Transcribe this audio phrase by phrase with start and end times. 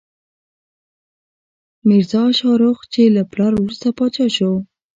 [1.87, 4.51] میرزا شاهرخ، چې له پلار وروسته پاچا شو.